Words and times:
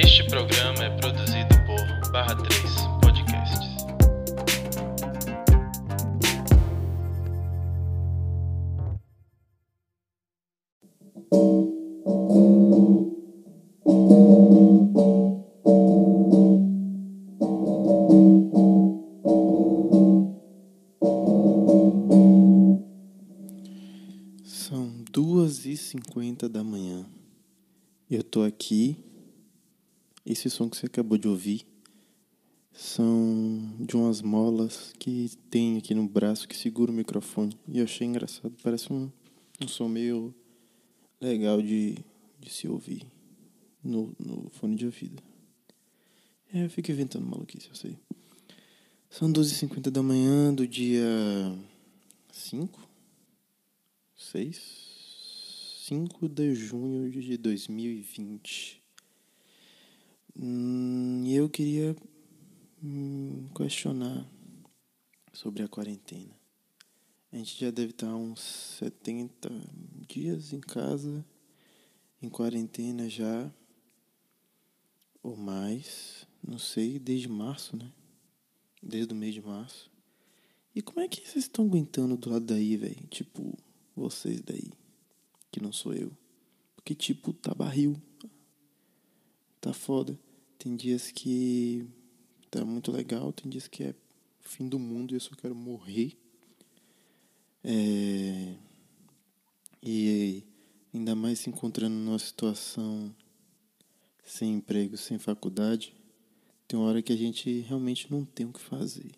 Este 0.00 0.22
programa 0.28 0.84
é 0.84 0.90
produzido 0.90 1.48
por 1.66 2.12
Barra 2.12 2.36
3 2.36 2.62
Podcasts. 3.02 3.68
São 24.44 24.92
duas 25.10 25.66
e 25.66 25.76
cinquenta 25.76 26.48
da 26.48 26.62
manhã. 26.62 27.04
Eu 28.08 28.22
tô 28.22 28.44
aqui. 28.44 29.07
Esse 30.30 30.50
som 30.50 30.68
que 30.68 30.76
você 30.76 30.84
acabou 30.84 31.16
de 31.16 31.26
ouvir 31.26 31.66
são 32.70 33.74
de 33.80 33.96
umas 33.96 34.20
molas 34.20 34.92
que 34.98 35.30
tem 35.48 35.78
aqui 35.78 35.94
no 35.94 36.06
braço 36.06 36.46
que 36.46 36.54
segura 36.54 36.92
o 36.92 36.94
microfone. 36.94 37.58
E 37.66 37.78
eu 37.78 37.84
achei 37.84 38.06
engraçado. 38.06 38.54
Parece 38.62 38.92
um, 38.92 39.10
um 39.58 39.66
som 39.66 39.88
meio 39.88 40.34
legal 41.18 41.62
de, 41.62 41.96
de 42.38 42.50
se 42.50 42.68
ouvir 42.68 43.06
no, 43.82 44.14
no 44.18 44.50
fone 44.50 44.76
de 44.76 44.84
ouvido. 44.84 45.22
É, 46.52 46.66
eu 46.66 46.68
fico 46.68 46.90
inventando 46.90 47.24
maluquice, 47.24 47.70
eu 47.70 47.74
sei. 47.74 47.96
São 49.08 49.32
12h50 49.32 49.88
da 49.88 50.02
manhã 50.02 50.52
do 50.52 50.68
dia 50.68 51.06
5? 52.30 52.86
6, 54.14 55.84
5 55.86 56.28
de 56.28 56.54
junho 56.54 57.10
de 57.10 57.38
2020. 57.38 58.87
Hum, 60.40 61.26
eu 61.26 61.50
queria 61.50 61.96
hum, 62.80 63.48
questionar 63.56 64.24
sobre 65.32 65.64
a 65.64 65.68
quarentena. 65.68 66.32
A 67.32 67.36
gente 67.36 67.58
já 67.58 67.72
deve 67.72 67.90
estar 67.90 68.14
uns 68.14 68.38
70 68.78 69.50
dias 70.06 70.52
em 70.52 70.60
casa, 70.60 71.26
em 72.22 72.28
quarentena 72.28 73.08
já, 73.08 73.52
ou 75.24 75.36
mais, 75.36 76.24
não 76.40 76.58
sei, 76.58 77.00
desde 77.00 77.26
março, 77.26 77.76
né? 77.76 77.92
Desde 78.80 79.12
o 79.12 79.16
mês 79.16 79.34
de 79.34 79.42
março. 79.42 79.90
E 80.72 80.80
como 80.80 81.00
é 81.00 81.08
que 81.08 81.28
vocês 81.28 81.46
estão 81.46 81.64
aguentando 81.64 82.16
do 82.16 82.30
lado 82.30 82.44
daí, 82.44 82.76
velho? 82.76 83.08
Tipo, 83.08 83.58
vocês 83.96 84.40
daí, 84.40 84.70
que 85.50 85.60
não 85.60 85.72
sou 85.72 85.92
eu. 85.94 86.16
Porque, 86.76 86.94
tipo, 86.94 87.32
tá 87.32 87.52
barril. 87.52 88.00
Tá 89.60 89.72
foda. 89.72 90.16
Tem 90.58 90.74
dias 90.74 91.12
que 91.12 91.88
tá 92.50 92.64
muito 92.64 92.90
legal, 92.90 93.32
tem 93.32 93.48
dias 93.48 93.68
que 93.68 93.84
é 93.84 93.94
fim 94.40 94.68
do 94.68 94.78
mundo 94.78 95.12
e 95.12 95.16
eu 95.16 95.20
só 95.20 95.34
quero 95.36 95.54
morrer. 95.54 96.16
É... 97.62 98.56
E 99.80 100.42
ainda 100.92 101.14
mais 101.14 101.38
se 101.38 101.48
encontrando 101.48 101.94
numa 101.94 102.18
situação 102.18 103.14
sem 104.24 104.54
emprego, 104.54 104.96
sem 104.96 105.16
faculdade, 105.16 105.94
tem 106.66 106.78
uma 106.78 106.88
hora 106.88 107.02
que 107.02 107.12
a 107.12 107.16
gente 107.16 107.60
realmente 107.60 108.10
não 108.10 108.24
tem 108.24 108.44
o 108.44 108.52
que 108.52 108.60
fazer. 108.60 109.12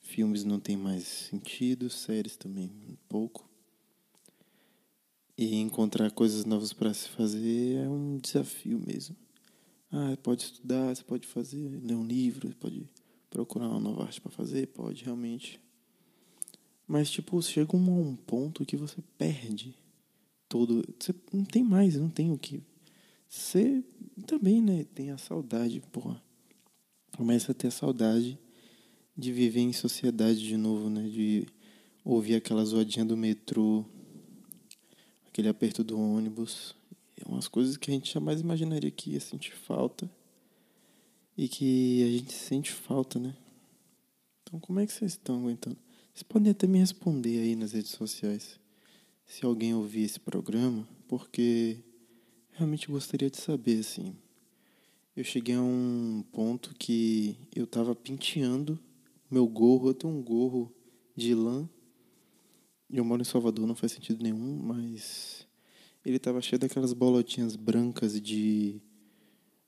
Filmes 0.00 0.44
não 0.44 0.58
tem 0.58 0.76
mais 0.76 1.04
sentido, 1.04 1.88
séries 1.88 2.36
também 2.36 2.72
um 2.88 2.96
pouco. 3.08 3.48
E 5.38 5.56
encontrar 5.56 6.10
coisas 6.10 6.44
novas 6.44 6.72
para 6.72 6.92
se 6.92 7.08
fazer 7.08 7.76
é 7.84 7.88
um 7.88 8.18
desafio 8.18 8.78
mesmo. 8.78 9.23
Ah, 9.96 10.16
pode 10.20 10.42
estudar, 10.42 10.92
você 10.92 11.04
pode 11.04 11.24
fazer, 11.24 11.80
ler 11.80 11.94
um 11.94 12.04
livro, 12.04 12.52
pode 12.58 12.84
procurar 13.30 13.68
uma 13.68 13.78
nova 13.78 14.02
arte 14.02 14.20
para 14.20 14.32
fazer, 14.32 14.66
pode 14.66 15.04
realmente. 15.04 15.60
Mas 16.84 17.08
tipo, 17.08 17.40
chega 17.40 17.76
um 17.76 18.16
ponto 18.16 18.66
que 18.66 18.76
você 18.76 19.00
perde 19.16 19.72
todo, 20.48 20.84
você 20.98 21.14
não 21.32 21.44
tem 21.44 21.62
mais, 21.62 21.94
não 21.94 22.10
tem 22.10 22.32
o 22.32 22.36
que. 22.36 22.60
Você 23.28 23.84
também, 24.26 24.60
né, 24.60 24.84
tem 24.96 25.12
a 25.12 25.16
saudade, 25.16 25.80
porra. 25.92 26.20
Começa 27.16 27.52
a 27.52 27.54
ter 27.54 27.68
a 27.68 27.70
saudade 27.70 28.36
de 29.16 29.32
viver 29.32 29.60
em 29.60 29.72
sociedade 29.72 30.40
de 30.40 30.56
novo, 30.56 30.90
né, 30.90 31.08
de 31.08 31.46
ouvir 32.04 32.34
aquela 32.34 32.64
zoadinha 32.64 33.04
do 33.04 33.16
metrô, 33.16 33.84
aquele 35.28 35.46
aperto 35.46 35.84
do 35.84 35.96
ônibus. 35.96 36.74
É 37.16 37.28
umas 37.28 37.48
coisas 37.48 37.76
que 37.76 37.90
a 37.90 37.94
gente 37.94 38.12
jamais 38.12 38.40
imaginaria 38.40 38.90
que 38.90 39.10
ia 39.10 39.20
sentir 39.20 39.52
falta. 39.52 40.10
E 41.36 41.48
que 41.48 42.02
a 42.04 42.10
gente 42.10 42.32
sente 42.32 42.70
falta, 42.70 43.18
né? 43.18 43.36
Então, 44.42 44.60
como 44.60 44.78
é 44.80 44.86
que 44.86 44.92
vocês 44.92 45.12
estão 45.12 45.40
aguentando? 45.40 45.76
Vocês 46.12 46.22
podem 46.22 46.52
até 46.52 46.66
me 46.66 46.78
responder 46.78 47.40
aí 47.40 47.56
nas 47.56 47.72
redes 47.72 47.90
sociais. 47.90 48.60
Se 49.26 49.44
alguém 49.44 49.74
ouvir 49.74 50.02
esse 50.02 50.20
programa, 50.20 50.86
porque 51.08 51.78
realmente 52.52 52.86
gostaria 52.86 53.30
de 53.30 53.38
saber, 53.38 53.80
assim. 53.80 54.14
Eu 55.16 55.24
cheguei 55.24 55.56
a 55.56 55.62
um 55.62 56.24
ponto 56.32 56.74
que 56.74 57.36
eu 57.54 57.66
tava 57.66 57.94
penteando 57.94 58.78
meu 59.30 59.46
gorro. 59.46 59.88
Eu 59.88 59.94
tenho 59.94 60.12
um 60.12 60.22
gorro 60.22 60.72
de 61.16 61.34
lã 61.34 61.68
eu 62.96 63.04
moro 63.04 63.22
em 63.22 63.24
Salvador, 63.24 63.66
não 63.66 63.74
faz 63.74 63.92
sentido 63.92 64.22
nenhum, 64.22 64.56
mas 64.62 65.43
ele 66.04 66.18
tava 66.18 66.40
cheio 66.40 66.58
daquelas 66.58 66.92
bolotinhas 66.92 67.56
brancas 67.56 68.20
de 68.20 68.80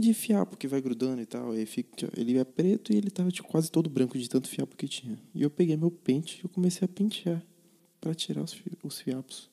de 0.00 0.14
fiapo 0.14 0.56
que 0.56 0.68
vai 0.68 0.80
grudando 0.80 1.20
e 1.20 1.26
tal. 1.26 1.50
Aí 1.50 1.66
fica, 1.66 2.08
ele 2.16 2.38
é 2.38 2.44
preto 2.44 2.92
e 2.92 2.96
ele 2.96 3.10
tava 3.10 3.32
tipo, 3.32 3.48
quase 3.48 3.68
todo 3.68 3.90
branco 3.90 4.16
de 4.16 4.28
tanto 4.28 4.48
fiapo 4.48 4.76
que 4.76 4.86
tinha. 4.86 5.18
E 5.34 5.42
eu 5.42 5.50
peguei 5.50 5.76
meu 5.76 5.90
pente 5.90 6.38
e 6.40 6.44
eu 6.44 6.48
comecei 6.48 6.84
a 6.84 6.88
pentear 6.88 7.44
para 8.00 8.14
tirar 8.14 8.42
os, 8.44 8.52
fi- 8.52 8.78
os 8.84 9.00
fiapos 9.00 9.50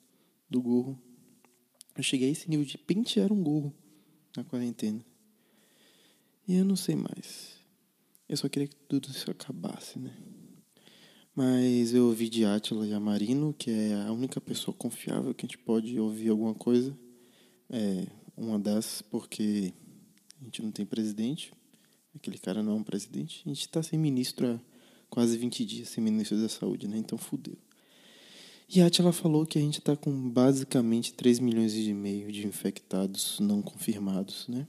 do 0.47 0.61
gorro. 0.61 1.01
Eu 1.97 2.03
cheguei 2.03 2.29
a 2.29 2.31
esse 2.31 2.47
nível 2.47 2.63
de 2.63 2.77
pentear 2.77 3.33
um 3.33 3.41
gorro 3.41 3.73
na 4.37 4.43
quarentena. 4.43 5.03
E 6.47 6.55
eu 6.55 6.63
não 6.63 6.75
sei 6.75 6.95
mais. 6.95 7.55
Eu 8.29 8.37
só 8.37 8.47
queria 8.47 8.67
que 8.67 8.75
tudo 8.75 9.09
isso 9.09 9.31
acabasse, 9.31 9.97
né? 9.97 10.15
Mas 11.35 11.93
eu 11.93 12.05
ouvi 12.05 12.29
de 12.29 12.45
Átila 12.45 12.87
Yamarino, 12.87 13.53
que 13.53 13.69
é 13.69 13.93
a 14.07 14.11
única 14.13 14.39
pessoa 14.39 14.73
confiável 14.73 15.33
que 15.33 15.45
a 15.45 15.47
gente 15.47 15.57
pode 15.57 15.99
ouvir 15.99 16.29
alguma 16.29 16.53
coisa. 16.53 16.97
É 17.69 18.07
uma 18.37 18.57
das, 18.57 19.01
porque 19.01 19.73
a 20.39 20.45
gente 20.45 20.61
não 20.61 20.71
tem 20.71 20.85
presidente. 20.85 21.51
Aquele 22.15 22.37
cara 22.37 22.63
não 22.63 22.71
é 22.71 22.75
um 22.75 22.83
presidente. 22.83 23.41
A 23.45 23.49
gente 23.49 23.61
está 23.61 23.83
sem 23.83 23.99
ministro 23.99 24.47
há 24.47 24.59
quase 25.09 25.37
20 25.37 25.65
dias, 25.65 25.89
sem 25.89 26.01
ministro 26.01 26.39
da 26.39 26.47
saúde, 26.47 26.87
né? 26.87 26.97
Então 26.97 27.17
fudeu. 27.17 27.57
E 28.73 28.81
a 28.81 28.87
Átila 28.87 29.11
falou 29.11 29.45
que 29.45 29.59
a 29.59 29.61
gente 29.61 29.79
está 29.79 29.93
com 29.95 30.29
basicamente 30.29 31.13
3 31.13 31.39
milhões 31.39 31.75
e 31.75 31.93
meio 31.93 32.31
de 32.31 32.47
infectados 32.47 33.41
não 33.41 33.61
confirmados, 33.61 34.47
né? 34.47 34.65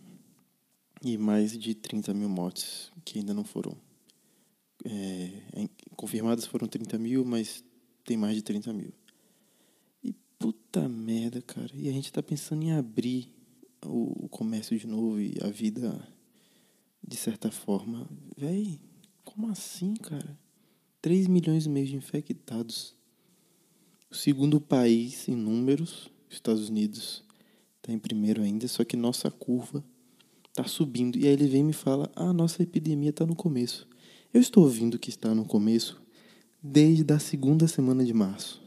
E 1.05 1.17
mais 1.17 1.57
de 1.57 1.77
30 1.77 2.13
mil 2.13 2.29
mortes 2.29 2.91
que 3.05 3.21
ainda 3.21 3.33
não 3.33 3.45
foram 3.45 3.77
é, 4.85 5.69
confirmadas 5.97 6.47
foram 6.47 6.69
30 6.69 6.99
mil, 6.99 7.25
mas 7.25 7.65
tem 8.05 8.17
mais 8.17 8.37
de 8.37 8.43
30 8.43 8.73
mil. 8.73 8.93
E 10.03 10.15
puta 10.39 10.89
merda, 10.89 11.43
cara. 11.43 11.71
E 11.75 11.89
a 11.89 11.93
gente 11.93 12.13
tá 12.13 12.23
pensando 12.23 12.63
em 12.63 12.73
abrir 12.73 13.29
o, 13.85 14.29
comércio 14.29 14.79
de 14.79 14.87
novo 14.87 15.21
e 15.21 15.35
a 15.43 15.49
vida 15.49 16.07
de 17.07 17.17
certa 17.17 17.51
forma. 17.51 18.09
Véi, 18.37 18.81
como 19.25 19.49
assim, 19.49 19.95
cara? 19.95 20.39
3 21.01 21.27
milhões 21.27 21.67
e 21.67 21.69
meio 21.69 21.87
de 21.87 21.97
infectados. 21.97 22.95
O 24.11 24.15
segundo 24.15 24.61
país 24.61 25.29
em 25.29 25.35
números, 25.35 26.11
Estados 26.29 26.69
Unidos, 26.69 27.25
tá 27.83 27.93
em 27.93 27.99
primeiro 27.99 28.43
ainda, 28.43 28.67
só 28.69 28.85
que 28.85 28.97
nossa 28.97 29.31
curva 29.31 29.85
tá 30.53 30.65
subindo. 30.65 31.19
E 31.19 31.27
aí 31.27 31.33
ele 31.33 31.47
vem 31.47 31.61
e 31.61 31.65
me 31.65 31.73
fala: 31.73 32.11
ah, 32.15 32.33
nossa 32.33 32.63
epidemia 32.63 33.13
tá 33.13 33.27
no 33.27 33.37
começo. 33.37 33.87
Eu 34.37 34.41
estou 34.43 34.65
ouvindo 34.65 34.99
que 34.99 35.09
está 35.09 35.35
no 35.35 35.47
começo 35.47 35.99
desde 36.63 37.11
a 37.11 37.19
segunda 37.19 37.67
semana 37.67 38.05
de 38.05 38.13
março. 38.13 38.63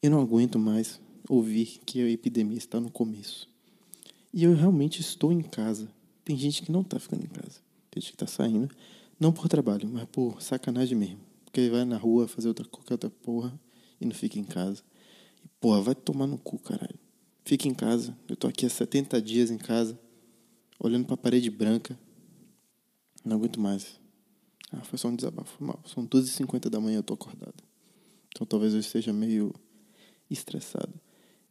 Eu 0.00 0.08
não 0.12 0.20
aguento 0.20 0.56
mais 0.56 1.00
ouvir 1.28 1.80
que 1.84 2.00
a 2.00 2.08
epidemia 2.08 2.58
está 2.58 2.80
no 2.80 2.88
começo. 2.88 3.50
E 4.32 4.44
eu 4.44 4.54
realmente 4.54 5.00
estou 5.00 5.32
em 5.32 5.42
casa. 5.42 5.90
Tem 6.24 6.36
gente 6.36 6.62
que 6.62 6.70
não 6.70 6.82
está 6.82 7.00
ficando 7.00 7.24
em 7.24 7.28
casa. 7.28 7.58
Tem 7.90 8.00
gente 8.00 8.12
que 8.12 8.14
está 8.14 8.28
saindo, 8.28 8.70
não 9.18 9.32
por 9.32 9.48
trabalho, 9.48 9.88
mas 9.92 10.04
por 10.04 10.40
sacanagem 10.40 10.96
mesmo. 10.96 11.18
Porque 11.44 11.68
vai 11.68 11.84
na 11.84 11.96
rua 11.96 12.28
fazer 12.28 12.46
outra, 12.46 12.64
qualquer 12.64 12.94
outra 12.94 13.10
porra 13.10 13.60
e 14.00 14.06
não 14.06 14.14
fica 14.14 14.38
em 14.38 14.44
casa. 14.44 14.84
E 15.44 15.48
porra, 15.58 15.80
vai 15.80 15.94
tomar 15.96 16.28
no 16.28 16.38
cu, 16.38 16.56
caralho. 16.60 17.00
Fica 17.44 17.66
em 17.66 17.74
casa. 17.74 18.16
Eu 18.28 18.36
tô 18.36 18.46
aqui 18.46 18.64
há 18.64 18.70
70 18.70 19.20
dias 19.20 19.50
em 19.50 19.58
casa, 19.58 19.98
olhando 20.78 21.04
pra 21.04 21.16
parede 21.16 21.50
branca. 21.50 21.98
Não 23.24 23.38
aguento 23.38 23.58
mais. 23.58 24.00
Ah, 24.72 24.82
foi 24.82 24.98
só 24.98 25.08
um 25.08 25.16
desabafo, 25.16 25.62
mal. 25.62 25.80
São 25.86 26.06
12h50 26.06 26.68
da 26.70 26.80
manhã, 26.80 26.98
eu 26.98 27.02
tô 27.02 27.14
acordado. 27.14 27.62
Então 28.28 28.46
talvez 28.46 28.72
eu 28.72 28.80
esteja 28.80 29.12
meio 29.12 29.54
estressado. 30.30 30.92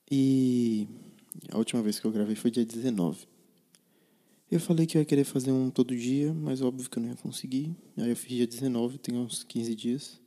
E 0.10 0.88
a 1.52 1.58
última 1.58 1.82
vez 1.82 2.00
que 2.00 2.06
eu 2.06 2.12
gravei 2.12 2.36
foi 2.36 2.52
dia 2.52 2.66
19. 2.66 3.28
Eu 4.52 4.60
falei 4.60 4.86
que 4.86 4.98
eu 4.98 5.02
ia 5.02 5.06
querer 5.06 5.24
fazer 5.24 5.52
um 5.52 5.70
todo 5.70 5.96
dia, 5.96 6.34
mas 6.34 6.62
óbvio 6.62 6.90
que 6.90 6.98
eu 6.98 7.02
não 7.04 7.10
ia 7.10 7.16
conseguir. 7.16 7.74
Aí 7.98 8.10
eu 8.10 8.16
fiz 8.18 8.36
dia 8.36 8.48
19, 8.48 8.98
tem 8.98 9.16
uns 9.16 9.44
15 9.44 9.76
dias, 9.76 10.20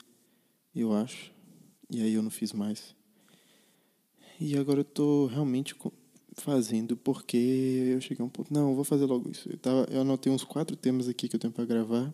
eu 0.75 0.95
acho. 0.95 1.31
E 1.91 2.01
aí 2.01 2.15
eu 2.15 2.23
não 2.23 2.31
fiz 2.31 2.53
mais. 2.53 2.95
E 4.41 4.57
agora 4.57 4.81
eu 4.81 4.85
tô 4.85 5.27
realmente 5.27 5.77
fazendo 6.35 6.97
porque 6.97 7.37
eu 7.37 8.01
cheguei 8.01 8.23
a 8.23 8.27
um 8.27 8.31
ponto. 8.31 8.53
Não, 8.53 8.75
vou 8.75 8.85
fazer 8.85 9.05
logo 9.05 9.31
isso. 9.31 9.49
Eu, 9.51 9.59
tava, 9.59 9.87
eu 9.91 10.01
anotei 10.01 10.33
uns 10.33 10.43
quatro 10.43 10.77
temas 10.77 11.07
aqui 11.09 11.29
que 11.29 11.37
eu 11.37 11.41
tenho 11.41 11.53
para 11.53 11.65
gravar. 11.67 12.13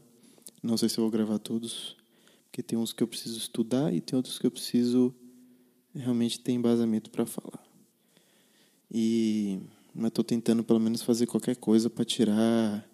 Não 0.62 0.77
sei 0.77 0.89
se 0.89 0.99
eu 0.99 1.05
vou 1.05 1.11
gravar 1.11 1.39
todos, 1.39 1.97
porque 2.45 2.62
tem 2.62 2.79
uns 2.79 2.93
que 2.93 3.03
eu 3.03 3.09
preciso 3.09 3.39
estudar 3.39 3.93
e 3.95 4.01
tem 4.01 4.17
outros 4.17 4.39
que 4.39 4.47
eu 4.47 4.51
preciso 4.51 5.15
realmente 5.95 6.41
ter 6.41 6.53
embasamento 6.53 7.11
para 7.11 7.25
falar. 7.27 7.65
E 8.91 9.61
mas 9.95 10.09
estou 10.09 10.25
tentando 10.25 10.62
pelo 10.62 10.79
menos 10.79 11.03
fazer 11.03 11.27
qualquer 11.27 11.57
coisa 11.57 11.91
para 11.91 12.05
tirar 12.05 12.89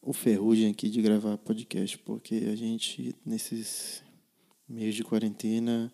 o 0.00 0.12
ferrugem 0.12 0.70
aqui 0.70 0.88
de 0.88 1.02
gravar 1.02 1.36
podcast, 1.38 1.98
porque 1.98 2.34
a 2.52 2.54
gente 2.54 3.14
nesses 3.24 4.04
meios 4.68 4.94
de 4.94 5.02
quarentena, 5.02 5.92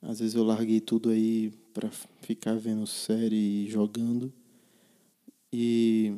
às 0.00 0.20
vezes 0.20 0.34
eu 0.34 0.44
larguei 0.44 0.80
tudo 0.80 1.10
aí 1.10 1.50
para 1.72 1.90
ficar 2.20 2.56
vendo 2.56 2.86
série 2.86 3.64
e 3.64 3.70
jogando. 3.70 4.32
E 5.52 6.14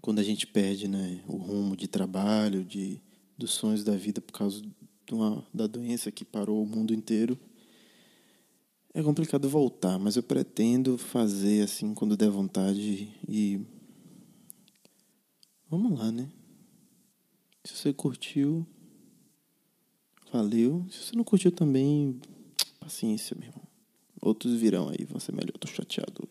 quando 0.00 0.18
a 0.18 0.22
gente 0.22 0.46
perde, 0.46 0.88
né, 0.88 1.20
o 1.26 1.36
rumo 1.36 1.76
de 1.76 1.88
trabalho, 1.88 2.64
de 2.64 3.00
dos 3.36 3.52
sonhos 3.52 3.84
da 3.84 3.94
vida 3.94 4.20
por 4.20 4.32
causa 4.32 4.62
uma, 5.12 5.46
da 5.52 5.66
doença 5.66 6.10
que 6.10 6.24
parou 6.24 6.62
o 6.62 6.66
mundo 6.66 6.94
inteiro, 6.94 7.38
é 8.94 9.02
complicado 9.02 9.46
voltar, 9.48 9.98
mas 9.98 10.16
eu 10.16 10.22
pretendo 10.22 10.96
fazer 10.96 11.62
assim 11.62 11.92
quando 11.92 12.16
der 12.16 12.30
vontade 12.30 13.12
e. 13.28 13.60
Vamos 15.68 15.98
lá, 15.98 16.10
né? 16.10 16.30
Se 17.62 17.76
você 17.76 17.92
curtiu, 17.92 18.66
valeu. 20.32 20.86
Se 20.90 21.04
você 21.04 21.16
não 21.16 21.24
curtiu 21.24 21.52
também, 21.52 22.18
paciência, 22.80 23.36
meu 23.38 23.48
irmão. 23.48 23.66
Outros 24.22 24.54
virão 24.54 24.88
aí, 24.88 25.04
vão 25.04 25.20
ser 25.20 25.32
melhor. 25.32 25.50
Eu 25.52 25.58
tô 25.58 25.68
chateado. 25.68 26.26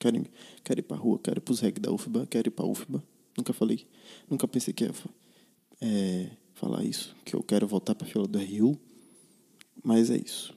Quero, 0.00 0.26
quero 0.64 0.80
ir 0.80 0.82
pra 0.82 0.96
rua, 0.96 1.20
quero 1.22 1.38
ir 1.38 1.42
pros 1.42 1.60
reg 1.60 1.78
da 1.78 1.92
UFBA, 1.92 2.26
quero 2.26 2.48
ir 2.48 2.50
pra 2.50 2.64
UFBA. 2.64 3.04
Nunca 3.36 3.52
falei, 3.52 3.86
nunca 4.28 4.48
pensei 4.48 4.72
que 4.72 4.84
ia 4.84 4.92
é, 5.80 6.30
falar 6.54 6.82
isso, 6.84 7.14
que 7.22 7.36
eu 7.36 7.42
quero 7.42 7.68
voltar 7.68 7.94
pra 7.94 8.06
fila 8.06 8.26
do 8.26 8.38
RU. 8.38 8.78
Mas 9.84 10.10
é 10.10 10.16
isso. 10.16 10.56